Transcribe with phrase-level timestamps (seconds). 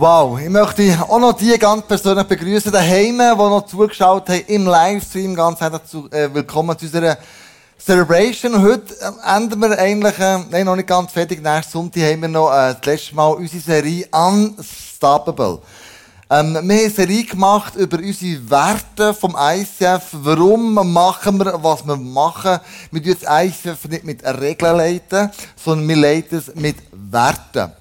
[0.00, 4.64] Wow, ich möchte auch noch die ganz persönlich begrüßen, daheim, die noch zugeschaut haben im
[4.64, 5.34] Livestream.
[5.34, 7.18] Ganz herzlich äh, willkommen zu unserer
[7.76, 8.62] Celebration.
[8.62, 11.42] Heute äh, enden wir eigentlich, äh, nein, noch nicht ganz fertig.
[11.42, 15.58] Nächsten Sonntag haben wir noch äh, das letzte Mal unsere Serie Unstoppable.
[16.30, 20.10] Ähm, wir haben eine Serie gemacht über unsere Werte vom ICF.
[20.12, 22.60] Warum machen wir, was wir machen?
[22.92, 27.72] Wir leiten das ICF nicht mit Regeln leiten, sondern wir leiten es mit Werten.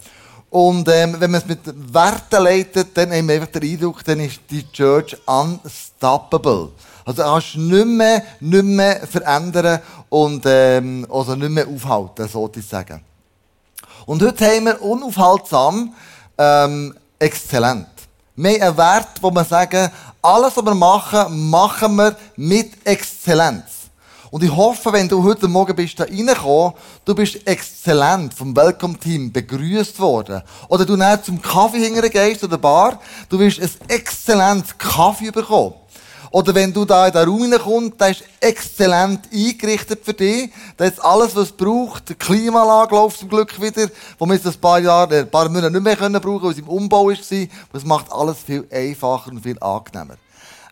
[0.49, 1.59] Und ähm, wenn man es mit
[1.93, 6.69] Werten leitet, dann haben wir einfach den Eindruck, dann ist die Church unstoppable.
[7.03, 9.79] Also kannst du nicht mehr, nicht mehr verändern
[10.09, 13.01] und ähm, also nicht mehr aufhalten, sozusagen.
[14.05, 15.93] Und heute haben wir unaufhaltsam
[16.37, 17.87] ähm, exzellent.
[18.35, 19.91] Wir haben einen Wert, wo wir sagen,
[20.21, 23.63] alles, was wir machen, machen wir mit Exzellenz.
[24.29, 26.73] Und ich hoffe, wenn du heute Morgen bist da reingekommen,
[27.05, 30.41] du bist exzellent vom Welcome-Team begrüßt worden.
[30.67, 35.75] Oder du nicht zum Kaffee hingehst oder Bar, du wirst ein exzellentes Kaffee bekommen.
[36.31, 40.51] Oder wenn du da in den Raum hineinkommst, der ist exzellent eingerichtet für dich.
[40.75, 42.09] Da ist alles, was es braucht.
[42.09, 43.87] Die Klimaanlage läuft zum Glück wieder,
[44.19, 46.59] wo wir es ein paar Jahre, ein paar Monate nicht mehr können brauchen, weil es
[46.59, 47.15] im Umbau war.
[47.71, 50.15] Das macht alles viel einfacher und viel angenehmer.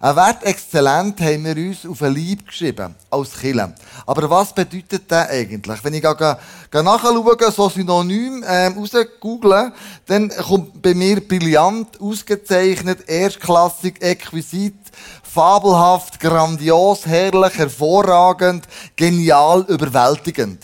[0.01, 3.73] Ein Wert exzellent haben wir uns auf ein Lieb geschrieben, als Kille.
[4.05, 5.81] Aber was bedeutet das eigentlich?
[5.83, 9.71] Wenn ich nachschaue, so synonym ähm, rausgoogle,
[10.05, 14.75] dann kommt bei mir brillant, ausgezeichnet, erstklassig, exquisit,
[15.23, 20.61] fabelhaft, grandios, herrlich, hervorragend, genial, überwältigend.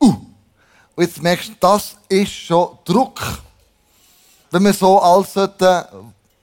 [0.00, 0.16] Uh,
[0.96, 3.20] und jetzt merkst du, das ist schon Druck,
[4.50, 5.34] wenn wir so alles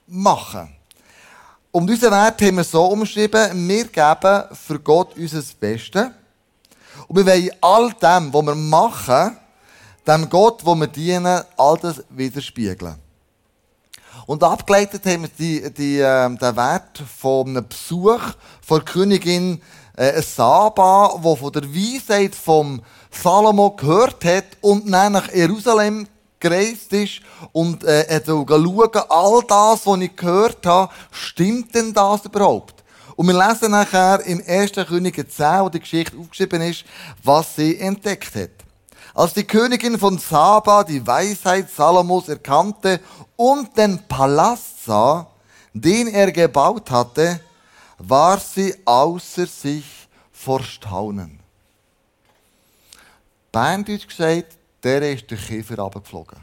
[0.06, 0.77] machen sollten.
[1.78, 6.08] Und unseren Wert haben wir so umschrieben, wir geben für Gott unser Bestes.
[7.06, 9.36] Und wir wollen all dem, was wir machen,
[10.04, 12.96] dem Gott, wo wir dienen, all das widerspiegeln.
[14.26, 18.22] Und abgeleitet haben wir die, die, äh, den Wert von einem Besuch
[18.60, 19.62] von Königin
[19.96, 26.08] äh, Saba, wo von der Weisheit vom Salomo gehört hat und dann nach Jerusalem
[26.40, 27.20] gereist ist
[27.52, 28.46] und äh, er schauen,
[29.08, 32.74] all das, was ich gehört habe, stimmt denn das überhaupt?
[33.16, 34.72] Und wir lesen nachher im 1.
[34.86, 36.84] Könige 10, wo die Geschichte aufgeschrieben ist,
[37.24, 38.50] was sie entdeckt hat.
[39.12, 43.00] Als die Königin von Saba die Weisheit Salomos erkannte
[43.34, 45.26] und den Palast sah,
[45.72, 47.40] den er gebaut hatte,
[47.98, 49.84] war sie außer sich
[50.30, 51.40] vor Staunen.
[53.50, 56.38] Berndeutsch gesagt, der ist der Käfer runtergeflogen.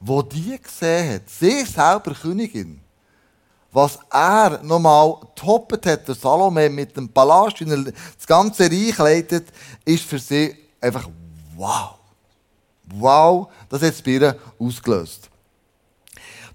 [0.00, 2.80] Wo die gesehen hat, sie selber Königin,
[3.72, 8.96] was er nochmal toppet hat, der Salome mit dem Palast, wie er das ganze Reich
[8.98, 9.48] leitet,
[9.84, 11.08] ist für sie einfach
[11.56, 11.94] wow.
[12.84, 15.28] Wow, das hat es bei ihr ausgelöst.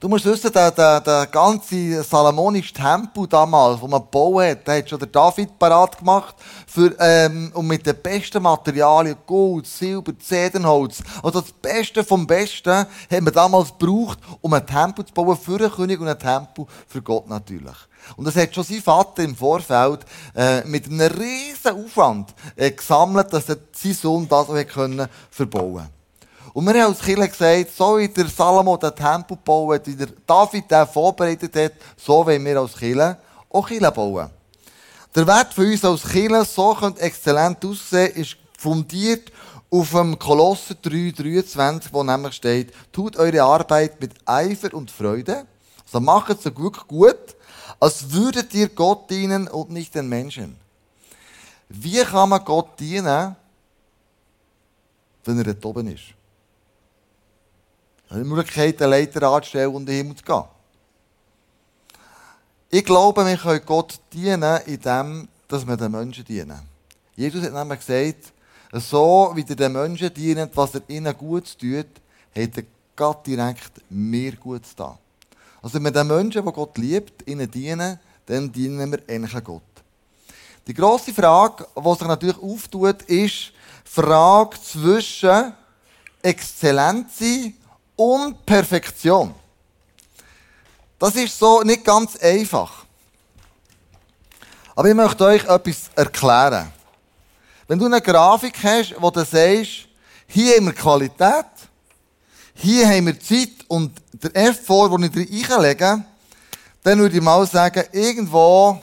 [0.01, 4.78] Du musst wissen, der, der, der ganze salomonische Tempel damals, den man gebaut hat, der
[4.79, 6.35] hat schon der David parat gemacht,
[6.66, 12.72] für, ähm, und mit den besten Materialien, Gold, Silber, Zedernholz, also das Beste vom Besten,
[12.72, 16.66] hat man damals gebraucht, um einen Tempel zu bauen für den König und einen Tempel
[16.88, 17.78] für Gott natürlich.
[18.16, 20.00] Und das hat schon sein Vater im Vorfeld
[20.35, 25.73] äh, mit einem riesen Aufwand äh, gesammelt, dass er sein Sohn das auch können verbauen
[25.73, 26.00] konnte.
[26.53, 30.09] Und wir haben als Kirche gesagt, so wie der Salomo den Tempel baut, wie der
[30.25, 33.17] David den vorbereitet hat, so wollen wir als Kirche
[33.50, 34.29] auch Kirche bauen.
[35.16, 39.31] Der Wert für uns als Kirche, so könnte exzellent aussehen, ist fundiert
[39.69, 45.45] auf dem Kolosser 3,23, wo nämlich steht, tut eure Arbeit mit Eifer und Freude,
[45.85, 47.35] also macht es so gut, gut,
[47.79, 50.57] als würdet ihr Gott dienen und nicht den Menschen.
[51.69, 53.35] Wie kann man Gott dienen,
[55.23, 56.03] wenn er dort oben ist?
[58.19, 60.44] Die Möglichkeit, einen Leiter anzustellen und in den Himmel zu gehen.
[62.69, 66.59] Ich glaube, wir können Gott dienen, indem wir den Menschen dienen.
[67.16, 68.33] Jesus hat nämlich gesagt,
[68.73, 71.88] so wie ihr den Menschen dient, was er ihnen gut tut,
[72.35, 72.63] hat er
[72.95, 74.97] Gott direkt mir gut da.
[75.62, 79.62] Also wenn wir den Menschen, die Gott liebt, ihnen dienen, dann dienen wir eigentlich Gott.
[80.65, 83.51] Die grosse Frage, die sich natürlich auftut, ist die
[83.83, 85.53] Frage zwischen
[86.21, 87.53] Exzellenz sein
[88.01, 89.33] und Perfektion.
[90.98, 92.86] Das ist so nicht ganz einfach.
[94.75, 96.71] Aber ich möchte euch etwas erklären.
[97.68, 99.88] Wenn du eine Grafik hast, wo du sagst,
[100.27, 101.45] hier haben wir Qualität,
[102.56, 106.03] hier haben wir Zeit und der Effort, den ich drin einlege,
[106.83, 108.81] dann würde ich mal sagen, irgendwo,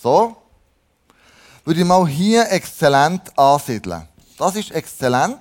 [0.00, 0.36] so,
[1.64, 4.06] würde ich mal hier exzellent ansiedeln.
[4.38, 5.40] Das ist exzellent.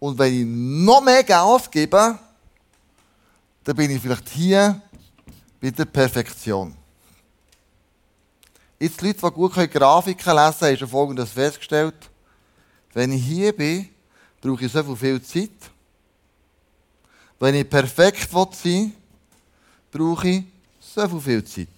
[0.00, 2.18] Und wenn ich noch mehr Gas gebe,
[3.64, 4.80] dann bin ich vielleicht hier
[5.60, 6.74] bei der Perfektion.
[8.78, 12.10] Jetzt die Leute, die gut Grafiken lesen können, haben schon Folgendes festgestellt.
[12.94, 13.88] Wenn ich hier bin,
[14.40, 15.50] brauche ich so viel Zeit.
[17.40, 18.92] Wenn ich perfekt sein will,
[19.90, 20.44] brauche ich
[20.80, 21.68] so viel Zeit.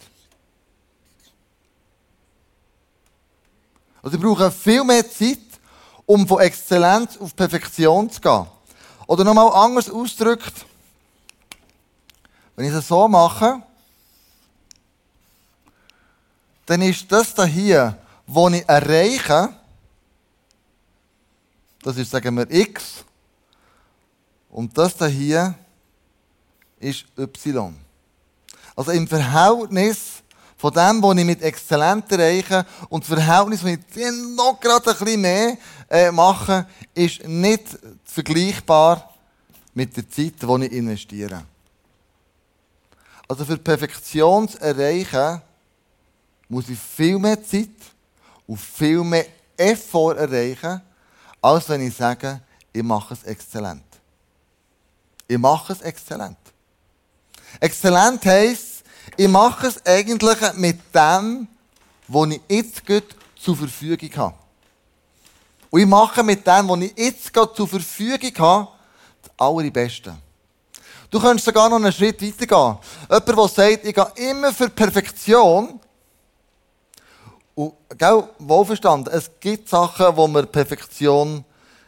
[4.02, 5.38] Also ich brauche viel mehr Zeit,
[6.10, 8.44] um von Exzellenz auf Perfektion zu gehen.
[9.06, 10.66] Oder nochmal anders ausgedrückt,
[12.56, 13.62] wenn ich es so mache,
[16.66, 17.96] dann ist das hier,
[18.26, 19.54] was ich erreiche,
[21.80, 23.04] das ist, sagen wir, x,
[24.50, 25.54] und das hier
[26.80, 27.78] ist y.
[28.74, 30.24] Also im Verhältnis
[30.60, 34.98] von dem, was ich mit Exzellenz erreiche und das Verhältnis, das ich noch gerade ein
[34.98, 35.56] bisschen mehr
[35.88, 39.14] äh, mache, ist nicht vergleichbar
[39.72, 41.44] mit der Zeit, die ich investiere.
[43.26, 45.40] Also für Perfektion zu erreichen,
[46.46, 47.70] muss ich viel mehr Zeit
[48.46, 49.24] und viel mehr
[49.56, 50.82] Effort erreichen,
[51.40, 52.38] als wenn ich sage,
[52.70, 53.84] ich mache es exzellent.
[55.26, 56.36] Ich mache es exzellent.
[57.60, 58.69] Exzellent heisst,
[59.20, 61.46] ich mache es eigentlich mit dem,
[62.08, 62.82] was ich jetzt
[63.38, 64.34] zur Verfügung habe.
[65.68, 68.68] Und ich mache mit dem, was ich jetzt gerade zur Verfügung habe,
[69.20, 70.16] das Allerbeste.
[71.10, 72.78] Du könntest sogar noch einen Schritt weiter gehen.
[73.10, 75.78] Jemand, der sagt, ich gehe immer für Perfektion.
[77.54, 81.44] Und, gell, wohlverstanden, es gibt Sachen, wo wir Perfektion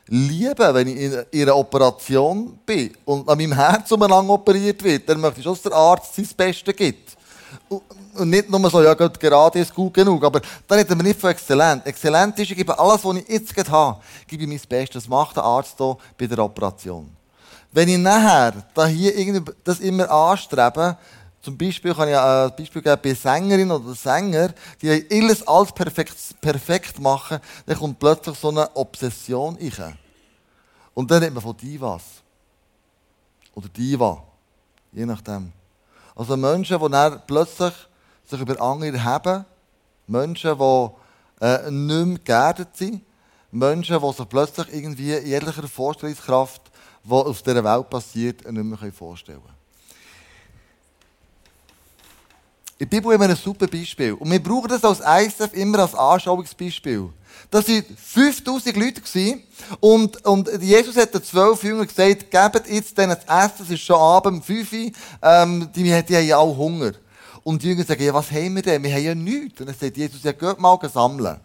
[0.09, 0.97] lieben, wenn ich
[1.31, 5.55] in einer Operation bin und an meinem Herz umeinander operiert wird, dann möchte ich schon,
[5.55, 7.17] dass der Arzt sein Bestes gibt.
[7.69, 10.25] Und nicht nur so, ja, gerade ist gut genug.
[10.25, 11.87] Aber da reden wir nicht von exzellent.
[11.87, 15.05] Exzellent ist, ich gebe alles, was ich jetzt habe, gebe ich mein Bestes.
[15.05, 17.11] Das macht der Arzt hier bei der Operation.
[17.71, 18.53] Wenn ich nachher
[18.87, 20.97] hier irgendwie das immer anstrebe,
[21.41, 24.51] zum Beispiel kann ich ein Beispiel geben bei Sängerinnen oder Sänger,
[24.81, 29.99] die alles alles perfekt, perfekt machen, dann kommt plötzlich so eine Obsession rein.
[30.95, 32.03] Und dann redet man von Divas.
[33.55, 34.23] Oder Diva.
[34.93, 35.53] Je nachdem.
[36.15, 37.73] Also Menschen, die dann plötzlich
[38.25, 39.45] sich über andere erheben.
[40.07, 43.03] Menschen, die äh, nicht mehr geerdet sind.
[43.51, 46.63] Menschen, die sich plötzlich irgendwie jeglicher Vorstellungskraft,
[47.05, 49.62] die auf dieser Welt passiert, nicht mehr vorstellen können.
[52.83, 54.15] In der Bibel haben wir ein super Beispiel.
[54.15, 57.11] Und wir brauchen das als ISF immer als Anschauungsbeispiel.
[57.49, 59.01] Das waren 5000 Leute.
[59.79, 63.83] Und, und Jesus hat den zwölf Jüngern gesagt, gebt jetzt denen zu essen, es ist
[63.83, 64.91] schon Abend, um 5 Uhr,
[65.23, 66.91] ähm, die, die haben ja auch Hunger.
[67.45, 68.83] Und die Jünger sagen, ja, was haben wir denn?
[68.83, 69.61] Wir haben ja nichts.
[69.61, 71.39] Und dann sagt Jesus, ja, geht mal sammeln.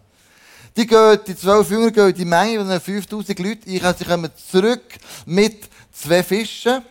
[0.75, 4.31] Die, gehen, die zwölf Jünger gehen in die Menge von 5000 Leuten ein, sie kommen
[4.49, 4.85] zurück
[5.27, 6.81] mit zwei Fischen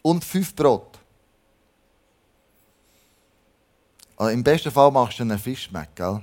[0.00, 0.95] und fünf Brot.
[4.16, 6.22] Also Im besten Fall machst du einen Fischmeck, gell?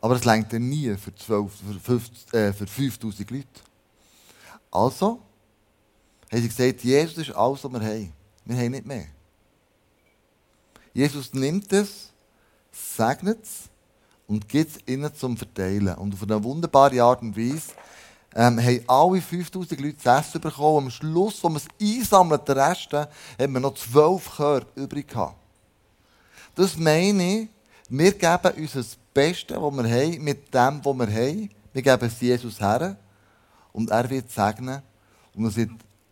[0.00, 3.46] Aber es längt dir nie für, 12, für, 50, äh, für 5000 Leute.
[4.70, 5.20] Also
[6.30, 8.12] haben sie gesagt, Jesus ist alles, was wir haben.
[8.44, 9.06] Wir haben nicht mehr.
[10.92, 12.12] Jesus nimmt es,
[12.70, 13.70] segnet es
[14.26, 15.94] und gibt es ihnen zum Verteilen.
[15.94, 17.72] Und auf eine wunderbare Art und Weise
[18.34, 20.86] ähm, haben alle 5000 Leute zu essen bekommen.
[20.86, 23.08] Am Schluss, wo man es einsammelt, den Rest, haben
[23.38, 25.36] wir noch zwölf Körper übrig gehabt.
[26.58, 27.48] Das meine ich,
[27.88, 31.50] wir geben uns das Beste, was wir haben, mit dem, was wir haben.
[31.72, 32.96] Wir geben es Jesus her
[33.72, 34.82] und er wird segnen
[35.36, 35.70] und es wird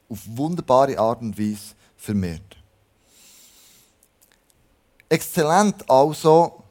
[0.08, 2.56] auf wunderbare Art und Weise vermehrt.
[5.08, 6.62] Exzellent also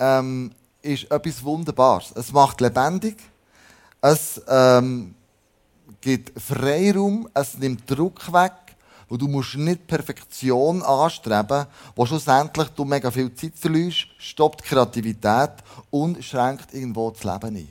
[0.00, 0.50] ähm,
[0.80, 2.12] ist etwas Wunderbares.
[2.16, 3.18] Es macht lebendig,
[4.00, 5.14] es ähm,
[6.00, 8.61] gibt Freiraum, es nimmt Druck weg
[9.12, 15.50] und du musst nicht Perfektion anstreben, wo schlussendlich du mega viel Zeit verlierst, stoppt Kreativität
[15.90, 17.68] und schränkt irgendwo das Leben ein.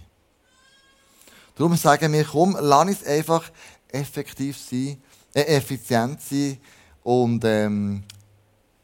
[1.56, 3.50] Darum sagen wir, komm, lass uns einfach
[3.88, 5.02] effektiv sein,
[5.34, 6.60] äh, effizient sein
[7.02, 8.04] und ähm,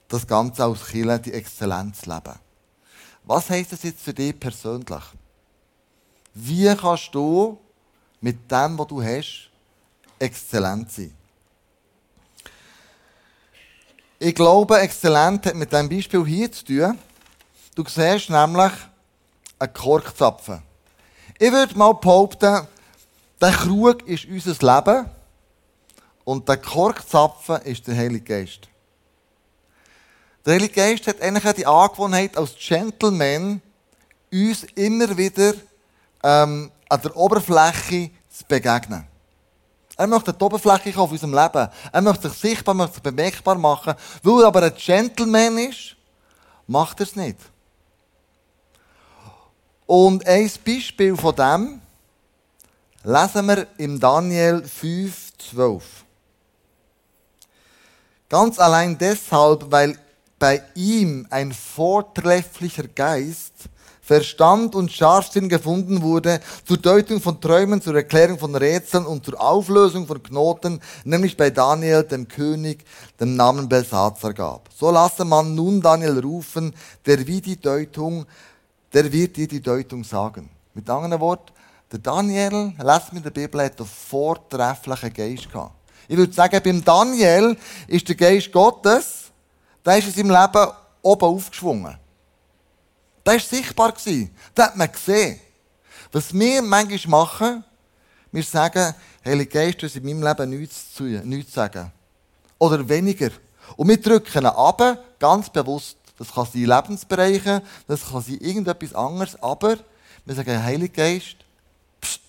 [0.07, 2.39] das Ganze aus Kirche, die Exzellenz leben.
[3.23, 5.03] Was heisst das jetzt für dich persönlich?
[6.33, 7.59] Wie kannst du
[8.19, 9.51] mit dem, was du hast,
[10.17, 11.16] exzellent sein?
[14.19, 16.97] Ich glaube, exzellent hat mit diesem Beispiel hier zu tun.
[17.75, 18.71] Du siehst nämlich
[19.59, 20.63] einen Korkzapfen.
[21.37, 22.67] Ich würde mal behaupten,
[23.39, 25.05] der Krug ist unser Leben
[26.23, 28.61] und der Korkzapfen ist der Heilige Geist.
[30.43, 33.61] Der Heilige Geist hat eigentlich die Angewohnheit, als Gentleman
[34.31, 35.53] uns immer wieder
[36.23, 39.05] ähm, an der Oberfläche zu begegnen.
[39.97, 41.67] Er möchte die Oberfläche auf unserem Leben.
[41.91, 43.95] Er möchte sich sichtbar, möchte sich bemerkbar machen.
[44.21, 45.95] Weil er aber ein Gentleman ist,
[46.67, 47.37] macht er es nicht.
[49.87, 51.81] Und ein Beispiel von dem
[53.03, 55.83] lesen wir im Daniel 5, 12.
[58.29, 59.97] Ganz allein deshalb, weil
[60.37, 63.53] bei ihm ein vortrefflicher Geist,
[64.07, 69.39] Verstand und Scharfsinn gefunden wurde zur Deutung von Träumen, zur Erklärung von Rätseln und zur
[69.41, 72.85] Auflösung von Knoten, nämlich bei Daniel, dem König,
[73.19, 74.69] dem Namen Belsazar gab.
[74.73, 76.73] So lasse man nun Daniel rufen,
[77.05, 78.25] der wie die Deutung,
[78.93, 80.49] der wird dir die Deutung sagen.
[80.73, 81.51] Mit anderen Worten,
[81.91, 85.75] der Daniel, lässt mir in der Bibel, hat einen vortrefflichen Geist gehabt.
[86.07, 89.25] Ich würde sagen, beim Daniel ist der Geist Gottes,
[89.85, 90.71] der ist in seinem Leben
[91.01, 92.06] oben aufgeschwungen.
[93.27, 93.93] Der war sichtbar.
[94.55, 95.37] Das hat man gesehen.
[96.13, 97.63] Was wir manchmal machen,
[98.31, 101.91] wir sagen, Heilige Geist, du hast in meinem Leben nichts zu, nichts zu sagen.
[102.57, 103.31] Oder weniger.
[103.75, 104.81] Und wir drücken ihn ab,
[105.19, 105.97] ganz bewusst.
[106.17, 109.77] Das kann sein Lebensbereiche, das kann sein irgendetwas anderes, aber
[110.25, 111.35] wir sagen, Heilige Geist,
[112.01, 112.21] pst,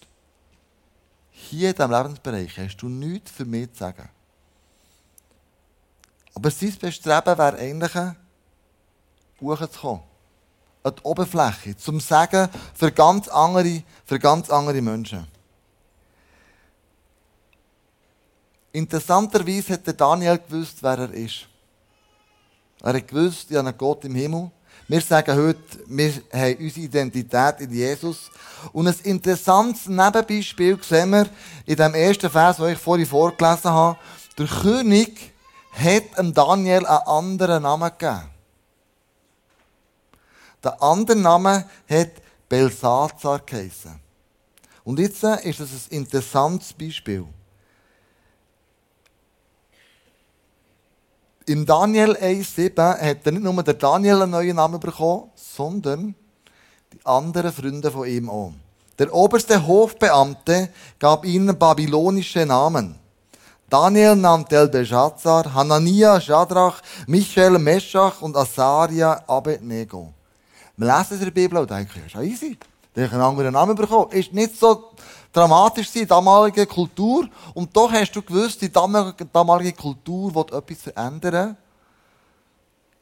[1.31, 4.09] hier in diesem Lebensbereich hast du nichts für mich zu sagen.
[6.35, 7.93] Aber sein Bestreben wäre eigentlich,
[9.41, 10.08] hochzukommen
[10.89, 15.27] an die Oberfläche, zum Sagen für ganz andere, für ganz andere Menschen.
[18.73, 21.47] Interessanterweise hat Daniel gewusst, wer er ist.
[22.83, 24.51] Er hat gewusst, ich habe einen Gott im Himmel.
[24.87, 28.31] Wir sagen heute, wir haben unsere Identität in Jesus.
[28.73, 31.29] Und ein interessantes Nebenbeispiel sehen wir
[31.67, 33.99] in dem ersten Vers, den ich vorhin vorgelesen habe.
[34.39, 35.33] Der König
[35.73, 38.38] hat Daniel einen anderen Namen gegeben.
[40.63, 42.11] Der andere Name hat
[42.49, 44.01] Belsazar geheißen.
[44.85, 47.27] Und jetzt ist das ein interessantes Beispiel.
[51.47, 56.15] Im Daniel 1,7 hat er nicht nur der Daniel einen neuen Namen bekommen, sondern
[56.93, 58.53] die anderen Freunde von ihm auch.
[58.99, 62.99] Der oberste Hofbeamte gab ihnen babylonische Namen.
[63.71, 70.13] Daniel nannte El-Belshazzar, Hanania, Shadrach, Michael, Meshach und Asaria Abednego.
[70.79, 72.57] Wir lesen es in der Bibel und denken, ja, ist ja easy.
[72.95, 74.13] Der hat einen anderen Namen bekommen.
[74.13, 74.93] Ist nicht so
[75.33, 77.29] dramatisch in der damaligen Kultur.
[77.53, 81.57] Und doch hast du gewusst, die damalige Kultur will etwas verändern.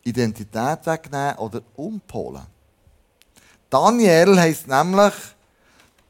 [0.05, 2.47] Identität wegnehmen oder umpolen.
[3.69, 5.13] Daniel heißt nämlich,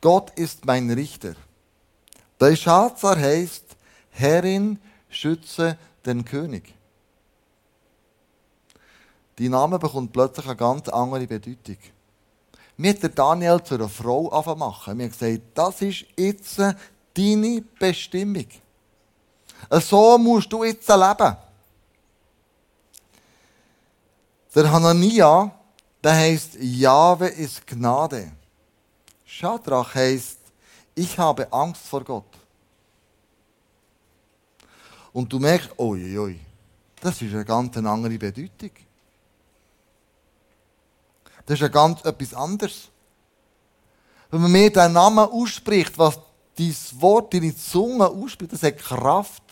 [0.01, 1.35] Gott ist mein Richter.
[2.39, 3.65] Belshazzar heißt,
[4.11, 6.76] Herrin, schütze den König.
[9.39, 11.77] Die Name bekommt plötzlich eine ganz andere Bedeutung.
[12.77, 14.97] Mir hat der Daniel zu einer Frau machen.
[14.97, 18.47] Mir gesagt, das ist jetzt deine Bestimmung.
[19.71, 21.37] So musst du jetzt leben.
[24.55, 25.51] Der Hanania,
[26.03, 28.33] der heißt Jahwe ist Gnade.
[29.25, 30.39] Schadrach heißt,
[30.95, 32.25] ich habe Angst vor Gott.
[35.13, 36.41] Und du merkst, oi, oi,
[37.01, 38.71] das ist eine ganz andere Bedeutung.
[41.47, 42.89] Das ist ja ganz etwas anderes.
[44.31, 46.19] Wenn man mir den Namen ausspricht, was
[46.59, 49.43] dieses Wort, deine Zunge ausspricht, das hat Kraft.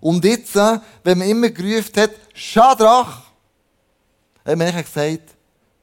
[0.00, 3.22] Und jetzt, äh, wenn man immer gerufen hat, Schadrach,
[4.44, 5.34] hat man gesagt,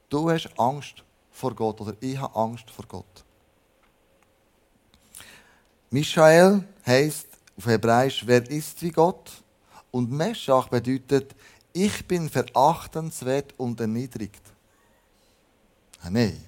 [0.10, 3.24] du hast Angst vor Gott oder ich habe Angst vor Gott.
[5.90, 9.30] Michael heißt auf Hebräisch, wer ist wie Gott?
[9.92, 11.36] Und Meschach bedeutet,
[11.72, 14.53] ich bin verachtenswert und erniedrigt.
[16.10, 16.44] Nein.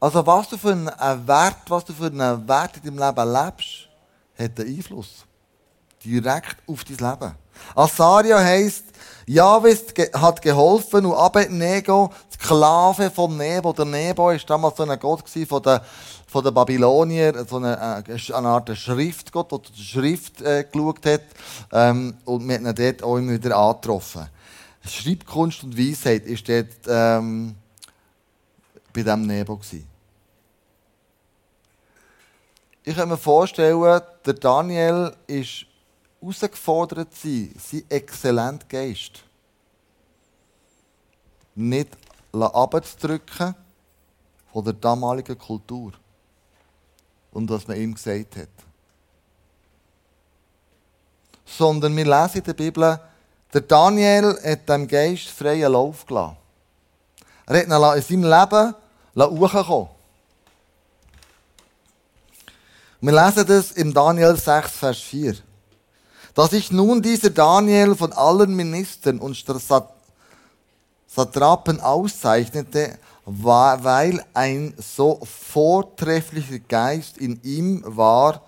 [0.00, 3.88] Also was du für einen Wert, was du für einen Wert in deinem Leben lebst,
[4.38, 5.26] hat einen Einfluss.
[6.02, 7.34] Direkt auf dein Leben.
[7.74, 8.84] Asaria heisst,
[9.26, 13.74] Javis hat geholfen und Abednego, Sklave vom Nebo.
[13.74, 15.80] Der Nebo war damals so ein Gott von den,
[16.26, 21.22] von den Babyloniern, so eine, äh, eine Art Schriftgott, der die Schrift äh, geschaut hat.
[21.72, 24.26] Ähm, und wir haben ihn dort auch immer wieder angetroffen.
[24.84, 27.54] Schreibkunst und Weisheit ist dort ähm,
[28.92, 29.56] bei diesem Nebo.
[29.56, 29.86] Gewesen.
[32.82, 35.66] Ich kann mir vorstellen, der Daniel ist
[36.20, 39.22] herausgefordert sein, sein exzellent Geist
[41.54, 41.96] nicht
[42.32, 43.54] abzudrücken
[44.52, 45.92] von der damaligen Kultur
[47.32, 48.48] und was man ihm gesagt hat.
[51.44, 53.00] Sondern wir lesen in der Bibel,
[53.52, 56.36] der Daniel hat dem Geist freien Lauf gelassen.
[57.46, 58.74] Er hat in seinem Leben
[59.16, 59.88] hochkommen
[63.00, 65.36] Wir lesen das im Daniel 6, Vers 4.
[66.34, 69.36] Dass sich nun dieser Daniel von allen Ministern und
[71.06, 78.42] Satrapen auszeichnete, war, weil ein so vortrefflicher Geist in ihm war,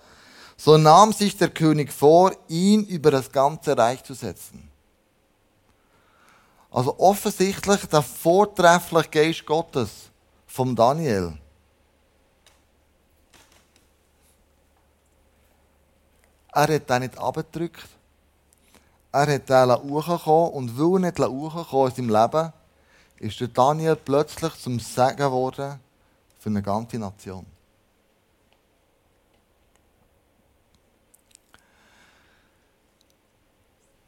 [0.57, 4.69] so nahm sich der König vor, ihn über das ganze Reich zu setzen.
[6.73, 10.09] Also offensichtlich der vortreffliche Geist Gottes
[10.47, 11.37] vom Daniel.
[16.51, 17.87] Er hat den nicht abgedrückt.
[19.11, 22.53] Er hat den hochgekommen und weil er nicht hochgekommen in seinem Leben,
[23.19, 25.79] ist der Daniel plötzlich zum Segen geworden
[26.39, 27.45] für eine ganze Nation.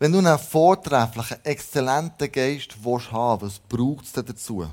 [0.05, 4.67] Wenn du einen vortrefflichen, exzellenten Geist willst haben was braucht es dazu?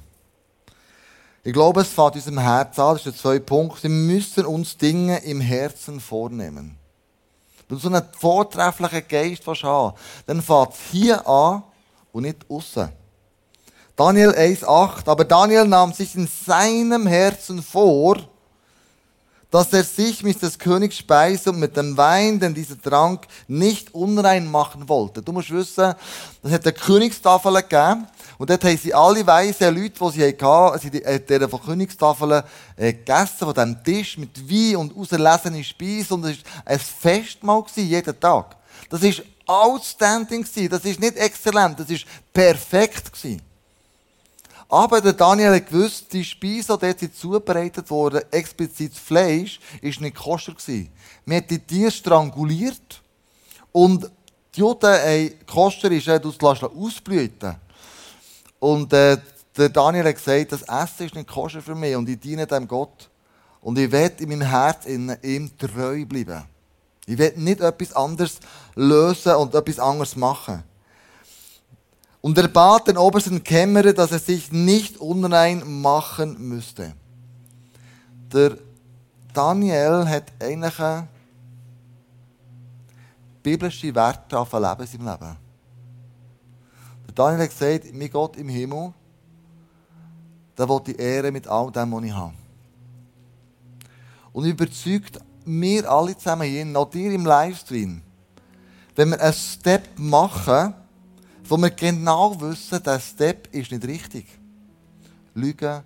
[1.42, 3.82] Ich glaube, es fängt unserem Herz an, das ist der zweite Punkt.
[3.82, 6.76] Wir müssen uns Dinge im Herzen vornehmen.
[7.66, 9.94] Wenn du so einen vortrefflichen Geist haben
[10.26, 11.62] dann fängt es hier an
[12.12, 12.90] und nicht außen.
[13.96, 15.08] Daniel 1,8.
[15.08, 18.18] Aber Daniel nahm sich in seinem Herzen vor,
[19.52, 23.94] dass er sich mit des Königs Speise und mit dem Wein, den dieser trank, nicht
[23.94, 25.20] unrein machen wollte.
[25.20, 25.94] Du musst wissen,
[26.42, 28.06] es hat eine Königstafel gegeben.
[28.38, 32.42] Und dort haben sie alle weisen Leute, die sie hatten, sie haben diese von Königstafeln
[32.76, 36.14] äh, gegessen, von diesem Tisch mit Wein und auserlesenen Speisen.
[36.14, 38.56] Und es war ein Festmahl jeden Tag.
[38.88, 39.12] Das war
[39.44, 41.98] outstanding, das ist nicht exzellent, das war
[42.32, 43.12] perfekt.
[44.72, 50.16] Aber der Daniel hat gewusst, die Speise, die dort zubereitet wurde, explizit Fleisch, ist nicht
[50.16, 50.54] koscher.
[51.26, 53.02] Man hat die Tiere stranguliert
[53.70, 54.10] und
[54.56, 57.56] die Juden haben, koscher ist, lässt ausblüten.
[58.60, 59.18] Und äh,
[59.54, 62.66] der Daniel hat gesagt, das Essen ist nicht koscher für mich und ich diene dem
[62.66, 63.10] Gott.
[63.60, 66.44] Und ich werde in meinem Herz in ihm treu bleiben.
[67.04, 68.40] Ich werde nicht etwas anderes
[68.74, 70.64] lösen und etwas anderes machen.
[72.22, 76.94] Und er bat den obersten Kämmerer, dass er sich nicht unrein machen müsste.
[78.32, 78.56] Der
[79.34, 80.74] Daniel hat eigentlich
[83.42, 85.36] biblische Werte auf ein Leben in seinem Leben.
[87.08, 88.92] Der Daniel hat gesagt, mein Gott im Himmel,
[90.56, 92.34] der will die Ehre mit all dem, was ich habe.
[94.32, 98.00] Und überzeugt mir alle zusammen hier, noch dir im Livestream,
[98.94, 100.74] wenn wir einen Step machen,
[101.44, 104.26] wo wir genau wissen, der Step ist nicht richtig.
[105.34, 105.82] Lügen,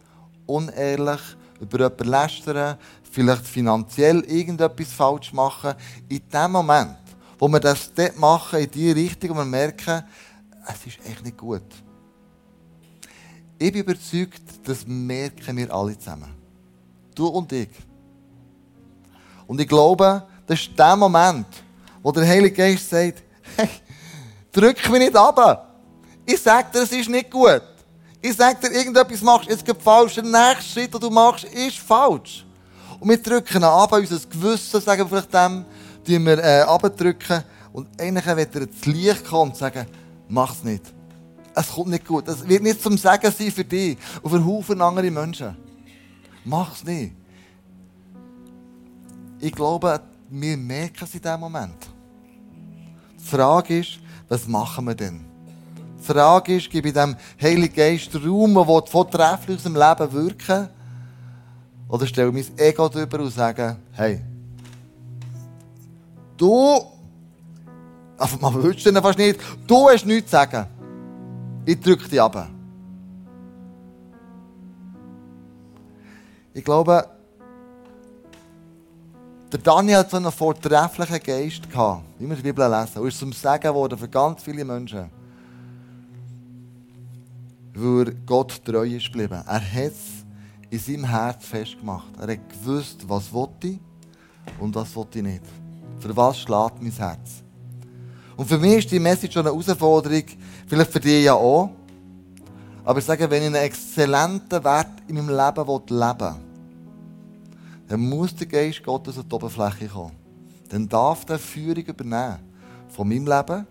[0.46, 1.20] unehrlich,
[1.60, 2.78] über jemanden lästern,
[3.10, 5.74] vielleicht finanziell irgendetwas falsch machen.
[6.08, 6.98] In dem Moment,
[7.38, 10.04] wo wir das Step machen in die Richtung, und wir merken,
[10.68, 11.62] es ist echt nicht gut.
[13.58, 16.34] Ich bin überzeugt, das merken wir alle zusammen.
[17.14, 17.70] Du und ich.
[19.46, 21.46] Und ich glaube, das ist der Moment,
[22.02, 23.22] wo der Heilige Geist sagt,
[23.56, 23.68] hey,
[24.56, 25.74] Drück mich nicht ab.
[26.24, 27.60] Ich sage dir, es ist nicht gut.
[28.22, 30.14] Ich sage dir, irgendetwas machst, es gibt falsch.
[30.14, 32.46] Der nächste Schritt, den du machst, ist falsch.
[32.98, 35.66] Und wir drücken ab, unser Gewissen, sagen wir vielleicht dem,
[36.06, 37.44] die wir äh, abdrücken.
[37.74, 39.86] Und eigentlich wird er ins Licht kommen und sagen,
[40.26, 40.84] mach's nicht.
[41.54, 42.26] Es kommt nicht gut.
[42.26, 45.54] Es wird nicht zum Sagen sein für dich und für Haufen andere Menschen.
[46.46, 47.14] Mach's nicht.
[49.38, 51.76] Ich glaube, wir merken es in diesem Moment.
[53.20, 55.24] Die Frage ist, was machen wir denn?
[55.98, 60.68] Die Frage ist, gebe ich dem Heiligen Geist Raum, der vortrefflich aus dem Leben wirken
[61.88, 64.20] Oder stelle ich mein Ego drüber und sage, hey,
[66.36, 66.80] du,
[68.18, 70.66] also man wünscht es fast nicht, du hast nichts zu sagen.
[71.64, 72.48] Ich drücke dich ab.
[76.54, 77.15] Ich glaube,
[79.52, 83.00] der Daniel hat so einen vortrefflichen Geist gehabt, wie wir die Bibel lesen.
[83.00, 85.08] Und ist zum Segen geworden für ganz viele Menschen.
[87.74, 89.42] Weil er Gott treu ist geblieben.
[89.46, 90.24] Er hat es
[90.70, 92.08] in seinem Herz festgemacht.
[92.18, 93.30] Er hat gewusst, was
[93.62, 93.78] ich
[94.58, 95.42] und was ich nicht.
[96.00, 97.42] Für was schlägt mein Herz?
[98.36, 100.24] Und für mich ist die Message schon eine Herausforderung,
[100.66, 101.70] vielleicht für dich ja auch.
[102.84, 106.45] Aber ich sage, wenn ich einen exzellenten Wert in meinem Leben leben will,
[107.88, 110.16] dann muss der Geist Gottes an die Oberfläche kommen.
[110.68, 112.38] Dann darf der Führung übernehmen.
[112.88, 113.66] Von meinem Leben,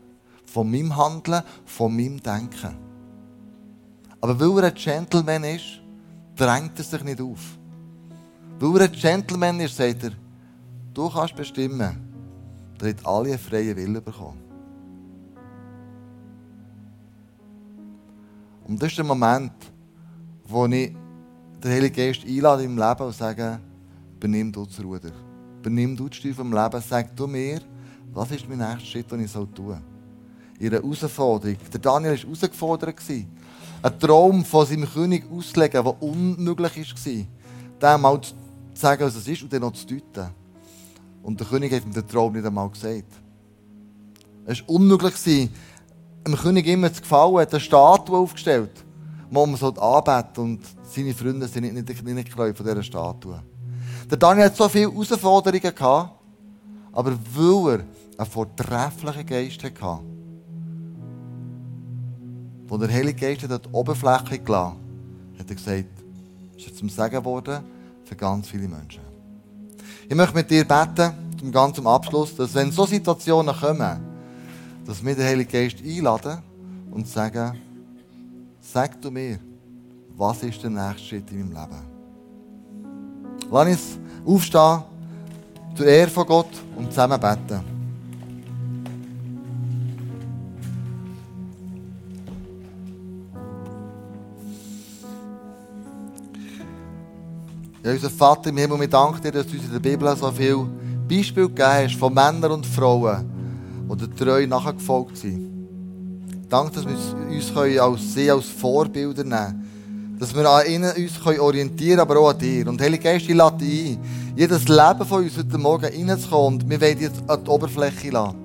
[0.46, 2.76] von meinem Handeln, von meinem Denken.
[4.22, 5.82] Aber weil er ein Gentleman ist,
[6.36, 7.58] drängt er sich nicht auf.
[8.60, 10.12] Weil er ein Gentleman ist, sagt er,
[10.94, 11.98] du kannst bestimmen,
[12.78, 14.40] damit alle einen freien Willen bekommen.
[18.68, 19.54] Und das ist der Moment,
[20.48, 20.96] wo ich
[21.64, 23.60] den Heiligen Geist einlade im Leben und sage,
[24.16, 25.12] Übernimm du das Ruder.
[25.60, 27.60] übernimm du die Steuer vom Leben, sag du mir,
[28.14, 29.82] was ist mein nächster Schritt, den ich tun soll.
[30.60, 31.58] Ihre Herausforderung.
[31.74, 32.96] Der Daniel war herausgefordert.
[33.10, 36.96] Einen Traum von seinem König auszulegen, der unmöglich
[37.82, 37.96] war.
[37.96, 38.34] Dem mal zu
[38.74, 40.30] sagen, was es ist und dann noch zu deuten.
[41.24, 43.12] Und der König hat ihm den Traum nicht einmal gesagt.
[44.46, 48.86] Es war unmöglich, dem König immer zu gefallen, hat eine Statue aufgestellt,
[49.30, 53.42] wo man anbeten und seine Freunde sind nicht die Knie von dieser Statue.
[54.10, 56.12] Der Daniel hat so viele Herausforderungen gehabt,
[56.92, 57.86] aber weil er
[58.18, 60.00] einen vortrefflichen Geist hatte,
[62.68, 64.86] wo der Heilige Geist hat die Oberfläche gelassen
[65.40, 65.86] hat er gesagt,
[66.58, 67.64] ist er zum Segen geworden
[68.04, 69.02] für ganz viele Menschen.
[70.08, 74.00] Ich möchte mit dir beten, zum ganzen Abschluss, dass wenn so Situationen kommen,
[74.86, 76.42] dass wir den Heiligen Geist einladen
[76.92, 77.60] und sagen,
[78.62, 79.40] sag du mir,
[80.16, 81.95] was ist der nächste Schritt in meinem Leben?
[83.52, 84.84] Lass uns aufstehen,
[85.76, 87.76] zur Ehre von Gott und zusammen beten.
[97.84, 100.32] Ja, unser Vater im Himmel, wir danken dir, dass du uns in der Bibel so
[100.32, 100.66] viele
[101.08, 103.30] Beispiele gegeben hast von Männern und Frauen,
[103.92, 105.68] die der treu nachgefolgt sind.
[106.50, 109.65] Danke, dass wir uns als sie als Vorbilder nehmen.
[110.18, 112.68] Dass wir an ihnen uns orientieren können, aber auch an dir.
[112.68, 114.00] Und Heilige Geist, ich lade ein,
[114.36, 118.36] jedes Leben von uns heute Morgen reinzukommen und wir wollen jetzt an die Oberfläche lassen.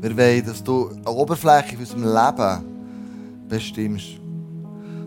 [0.00, 4.06] Wir wollen, dass du eine Oberfläche für unserem Leben bestimmst.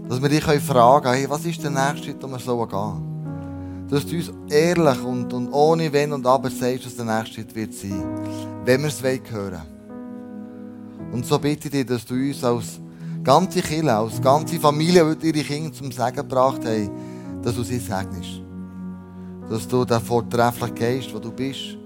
[0.10, 3.88] Dass wir dich fragen können, hey, was ist der nächste Schritt, den wir gehen?
[3.90, 7.56] Dass du uns ehrlich und, und ohne Wenn und Aber sagst, was der nächste Schritt
[7.56, 8.04] wird sein,
[8.66, 9.62] wenn wir es hören wollen.
[11.12, 12.80] Und so bitte ich dich, dass du uns als
[13.28, 16.90] ganze Kirche, als ganze Familie, die ihre Kinder zum Segen gebracht haben,
[17.44, 18.42] dass du sie segnest.
[19.50, 21.78] Dass du den vortrefflichen Geist, wo du bist,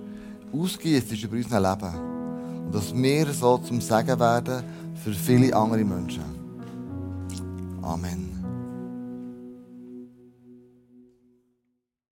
[0.54, 1.96] ausgießt über unser Leben.
[2.66, 4.64] Und dass wir so zum Segen werden
[5.04, 6.24] für viele andere Menschen.
[7.82, 8.31] Amen.